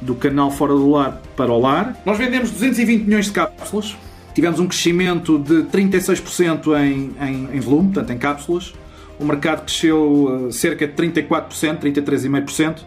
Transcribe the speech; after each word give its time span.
do 0.00 0.14
canal 0.14 0.48
fora 0.52 0.74
do 0.74 0.88
lar 0.88 1.20
para 1.36 1.52
o 1.52 1.58
lar. 1.58 2.00
Nós 2.06 2.16
vendemos 2.16 2.52
220 2.52 3.02
milhões 3.02 3.26
de 3.26 3.32
cápsulas. 3.32 3.96
Tivemos 4.32 4.60
um 4.60 4.68
crescimento 4.68 5.40
de 5.40 5.64
36% 5.64 6.68
em, 6.80 7.10
em, 7.20 7.56
em 7.56 7.58
volume, 7.58 7.92
portanto 7.92 8.12
em 8.12 8.18
cápsulas 8.18 8.72
o 9.18 9.24
mercado 9.24 9.64
cresceu 9.64 10.46
uh, 10.46 10.52
cerca 10.52 10.86
de 10.86 10.92
34%, 10.94 11.80
33,5% 11.80 12.80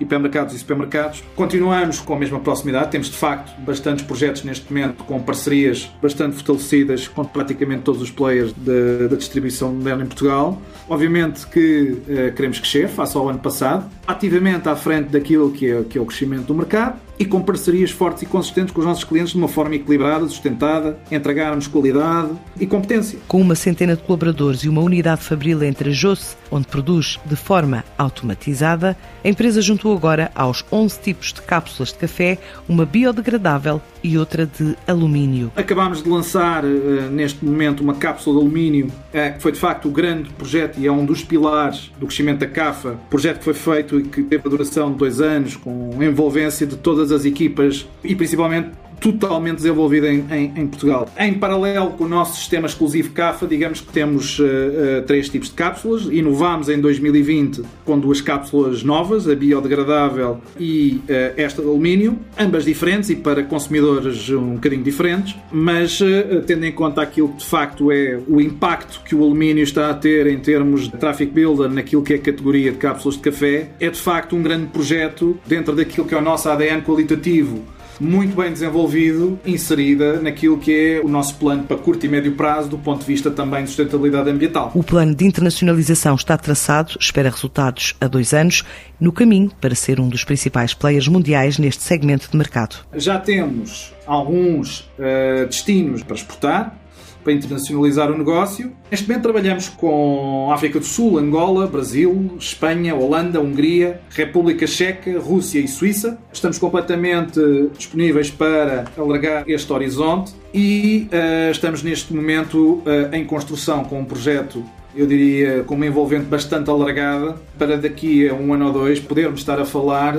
hipermercados 0.00 0.54
e 0.54 0.58
supermercados. 0.58 1.22
Continuamos 1.36 2.00
com 2.00 2.14
a 2.14 2.18
mesma 2.18 2.40
proximidade, 2.40 2.90
temos 2.90 3.08
de 3.08 3.16
facto 3.16 3.58
bastantes 3.60 4.04
projetos 4.04 4.42
neste 4.42 4.72
momento 4.72 5.04
com 5.04 5.20
parcerias 5.22 5.90
bastante 6.02 6.34
fortalecidas 6.34 7.06
com 7.08 7.24
praticamente 7.24 7.82
todos 7.82 8.02
os 8.02 8.10
players 8.10 8.52
da 8.52 9.14
distribuição 9.16 9.72
moderna 9.72 10.04
em 10.04 10.06
Portugal. 10.06 10.60
Obviamente 10.88 11.46
que 11.46 11.92
uh, 11.92 12.34
queremos 12.34 12.58
crescer 12.58 12.88
face 12.88 13.16
ao 13.16 13.28
ano 13.28 13.38
passado, 13.38 13.88
ativamente 14.06 14.68
à 14.68 14.76
frente 14.76 15.10
daquilo 15.10 15.50
que 15.52 15.70
é, 15.70 15.82
que 15.84 15.98
é 15.98 16.00
o 16.00 16.06
crescimento 16.06 16.46
do 16.46 16.54
mercado 16.54 17.03
e 17.18 17.24
com 17.24 17.40
parcerias 17.42 17.90
fortes 17.90 18.22
e 18.22 18.26
consistentes 18.26 18.72
com 18.72 18.80
os 18.80 18.86
nossos 18.86 19.04
clientes 19.04 19.32
de 19.32 19.38
uma 19.38 19.48
forma 19.48 19.74
equilibrada, 19.74 20.26
sustentada, 20.28 20.98
entregarmos 21.10 21.66
qualidade 21.66 22.30
e 22.58 22.66
competência. 22.66 23.18
Com 23.28 23.40
uma 23.40 23.54
centena 23.54 23.96
de 23.96 24.02
colaboradores 24.02 24.60
e 24.60 24.68
uma 24.68 24.80
unidade 24.80 25.22
fabril 25.22 25.62
entre 25.62 25.90
a 25.90 25.92
Josse, 25.92 26.36
onde 26.50 26.66
produz 26.66 27.18
de 27.24 27.36
forma 27.36 27.84
automatizada, 27.96 28.96
a 29.24 29.28
empresa 29.28 29.60
juntou 29.60 29.96
agora 29.96 30.30
aos 30.34 30.64
11 30.70 31.00
tipos 31.00 31.32
de 31.32 31.42
cápsulas 31.42 31.92
de 31.92 31.98
café 31.98 32.38
uma 32.68 32.84
biodegradável 32.84 33.80
e 34.02 34.18
outra 34.18 34.46
de 34.46 34.76
alumínio. 34.86 35.50
Acabámos 35.56 36.02
de 36.02 36.08
lançar 36.08 36.64
uh, 36.64 36.68
neste 37.10 37.44
momento 37.44 37.80
uma 37.80 37.94
cápsula 37.94 38.38
de 38.38 38.44
alumínio, 38.44 38.86
uh, 38.86 39.34
que 39.34 39.40
foi 39.40 39.52
de 39.52 39.58
facto 39.58 39.88
o 39.88 39.90
grande 39.90 40.28
projeto 40.30 40.78
e 40.78 40.86
é 40.86 40.92
um 40.92 41.06
dos 41.06 41.24
pilares 41.24 41.90
do 41.98 42.06
crescimento 42.06 42.40
da 42.40 42.46
CAFA. 42.46 42.98
Projeto 43.08 43.38
que 43.38 43.44
foi 43.44 43.54
feito 43.54 43.98
e 43.98 44.04
que 44.04 44.22
teve 44.22 44.46
a 44.46 44.50
duração 44.50 44.92
de 44.92 44.98
dois 44.98 45.20
anos, 45.20 45.56
com 45.56 45.90
envolvência 46.02 46.66
de 46.66 46.76
todas 46.76 47.03
as 47.12 47.24
equipas 47.24 47.86
e 48.02 48.14
principalmente 48.14 48.70
totalmente 49.04 49.56
desenvolvida 49.56 50.10
em, 50.10 50.24
em, 50.30 50.52
em, 50.56 50.66
Portugal. 50.66 51.06
Em 51.18 51.34
paralelo 51.34 51.90
com 51.90 52.04
o 52.04 52.08
nosso 52.08 52.38
sistema 52.38 52.66
exclusivo 52.66 53.12
CAFA, 53.12 53.46
digamos 53.46 53.82
que 53.82 53.92
temos 53.92 54.38
uh, 54.38 54.44
uh, 54.44 55.02
três 55.06 55.28
tipos 55.28 55.50
de 55.50 55.54
cápsulas. 55.54 56.04
Inovámos 56.06 56.70
em 56.70 56.80
2020 56.80 57.62
com 57.84 57.98
duas 57.98 58.22
cápsulas 58.22 58.82
novas, 58.82 59.28
a 59.28 59.34
biodegradável 59.34 60.40
e 60.58 61.02
uh, 61.02 61.34
esta 61.36 61.60
de 61.60 61.68
alumínio, 61.68 62.18
ambas 62.38 62.64
diferentes 62.64 63.10
e 63.10 63.16
para 63.16 63.42
consumidores 63.42 64.30
um 64.30 64.54
bocadinho 64.54 64.82
diferentes, 64.82 65.36
mas 65.52 66.00
tendo 66.46 66.64
em 66.64 66.72
conta 66.72 67.02
aquilo 67.02 67.28
que 67.28 67.38
de 67.38 67.46
facto 67.46 67.92
é 67.92 68.18
o 68.26 68.40
impacto 68.40 69.02
que 69.04 69.14
o 69.14 69.22
alumínio 69.22 69.62
está 69.62 69.90
a 69.90 69.94
ter 69.94 70.26
em 70.26 70.38
termos 70.38 70.88
de 70.88 70.96
traffic 70.96 71.30
builder 71.30 71.68
naquilo 71.68 72.02
que 72.02 72.14
é 72.14 72.16
a 72.16 72.20
categoria 72.20 72.72
de 72.72 72.78
cápsulas 72.78 73.16
de 73.16 73.22
café, 73.22 73.70
é 73.78 73.90
de 73.90 74.00
facto 74.00 74.34
um 74.34 74.42
grande 74.42 74.66
projeto 74.66 75.38
dentro 75.46 75.74
daquilo 75.74 76.06
que 76.06 76.14
é 76.14 76.18
o 76.18 76.22
nosso 76.22 76.48
ADN 76.48 76.82
qualitativo 76.82 77.62
muito 78.00 78.36
bem 78.36 78.52
desenvolvido, 78.52 79.38
inserida 79.44 80.20
naquilo 80.20 80.58
que 80.58 80.72
é 80.72 81.00
o 81.04 81.08
nosso 81.08 81.36
plano 81.36 81.64
para 81.64 81.76
curto 81.76 82.04
e 82.06 82.08
médio 82.08 82.32
prazo, 82.32 82.68
do 82.68 82.78
ponto 82.78 83.00
de 83.00 83.06
vista 83.06 83.30
também 83.30 83.64
de 83.64 83.70
sustentabilidade 83.70 84.30
ambiental. 84.30 84.72
O 84.74 84.82
plano 84.82 85.14
de 85.14 85.24
internacionalização 85.24 86.14
está 86.14 86.36
traçado, 86.36 86.96
espera 86.98 87.30
resultados 87.30 87.94
a 88.00 88.06
dois 88.06 88.32
anos, 88.32 88.64
no 89.00 89.12
caminho 89.12 89.50
para 89.60 89.74
ser 89.74 90.00
um 90.00 90.08
dos 90.08 90.24
principais 90.24 90.74
players 90.74 91.08
mundiais 91.08 91.58
neste 91.58 91.82
segmento 91.82 92.30
de 92.30 92.36
mercado. 92.36 92.76
Já 92.94 93.18
temos 93.18 93.92
alguns 94.06 94.80
uh, 94.98 95.46
destinos 95.46 96.02
para 96.02 96.16
exportar, 96.16 96.78
para 97.24 97.32
internacionalizar 97.32 98.12
o 98.12 98.16
negócio. 98.16 98.70
Neste 98.90 99.08
momento 99.08 99.22
trabalhamos 99.22 99.68
com 99.70 100.50
África 100.52 100.78
do 100.78 100.84
Sul, 100.84 101.18
Angola, 101.18 101.66
Brasil, 101.66 102.36
Espanha, 102.38 102.94
Holanda, 102.94 103.40
Hungria, 103.40 104.00
República 104.10 104.66
Checa, 104.66 105.18
Rússia 105.18 105.58
e 105.58 105.66
Suíça. 105.66 106.18
Estamos 106.32 106.58
completamente 106.58 107.40
disponíveis 107.76 108.30
para 108.30 108.84
alargar 108.96 109.44
este 109.48 109.72
horizonte 109.72 110.34
e 110.52 111.08
uh, 111.10 111.50
estamos 111.50 111.82
neste 111.82 112.14
momento 112.14 112.82
uh, 112.84 113.14
em 113.14 113.24
construção 113.24 113.84
com 113.84 114.00
um 114.00 114.04
projeto 114.04 114.62
eu 114.96 115.08
diria, 115.08 115.64
com 115.64 115.74
uma 115.74 115.86
envolvente 115.86 116.26
bastante 116.26 116.70
alargada, 116.70 117.34
para 117.58 117.76
daqui 117.76 118.28
a 118.28 118.34
um 118.34 118.54
ano 118.54 118.66
ou 118.66 118.72
dois 118.72 119.00
podermos 119.00 119.40
estar 119.40 119.58
a 119.58 119.64
falar 119.64 120.18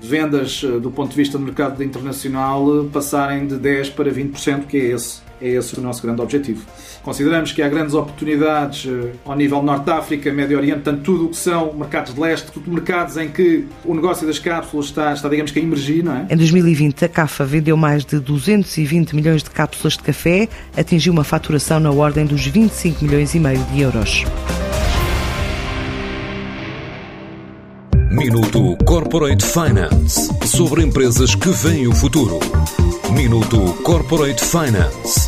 de 0.00 0.08
vendas 0.08 0.62
eh, 0.64 0.78
do 0.78 0.90
ponto 0.90 1.10
de 1.10 1.16
vista 1.16 1.38
do 1.38 1.44
mercado 1.44 1.82
internacional 1.82 2.84
passarem 2.92 3.46
de 3.46 3.56
10% 3.56 3.92
para 3.92 4.10
20%, 4.10 4.66
que 4.66 4.76
é 4.76 4.84
esse 4.90 5.27
é 5.40 5.48
esse 5.48 5.78
o 5.78 5.82
nosso 5.82 6.02
grande 6.02 6.20
objetivo. 6.20 6.64
Consideramos 7.02 7.52
que 7.52 7.62
há 7.62 7.68
grandes 7.68 7.94
oportunidades 7.94 8.84
uh, 8.84 9.10
ao 9.24 9.36
nível 9.36 9.62
Norte 9.62 9.90
África, 9.90 10.32
Médio 10.32 10.58
Oriente, 10.58 10.80
tanto 10.80 11.02
tudo 11.02 11.26
o 11.26 11.28
que 11.30 11.36
são 11.36 11.72
mercados 11.72 12.14
de 12.14 12.20
leste, 12.20 12.50
tudo 12.50 12.70
mercados 12.70 13.16
em 13.16 13.28
que 13.28 13.66
o 13.84 13.94
negócio 13.94 14.26
das 14.26 14.38
cápsulas 14.38 14.86
está, 14.86 15.12
está 15.12 15.28
digamos 15.28 15.50
que 15.50 15.58
a 15.58 15.62
emergir, 15.62 16.04
não 16.04 16.14
é? 16.14 16.26
Em 16.30 16.36
2020, 16.36 17.04
a 17.04 17.08
CAFA 17.08 17.44
vendeu 17.44 17.76
mais 17.76 18.04
de 18.04 18.18
220 18.18 19.14
milhões 19.14 19.42
de 19.42 19.50
cápsulas 19.50 19.94
de 19.94 20.02
café, 20.02 20.48
atingiu 20.76 21.12
uma 21.12 21.24
faturação 21.24 21.80
na 21.80 21.90
ordem 21.90 22.26
dos 22.26 22.46
25 22.46 23.04
milhões 23.04 23.34
e 23.34 23.38
meio 23.38 23.62
de 23.64 23.80
euros. 23.80 24.24
Minuto 28.10 28.76
Corporate 28.84 29.44
Finance 29.44 30.28
sobre 30.44 30.82
empresas 30.82 31.34
que 31.34 31.50
veem 31.50 31.86
o 31.86 31.94
futuro. 31.94 32.40
Minuto 33.12 33.74
Corporate 33.84 34.44
Finance. 34.44 35.27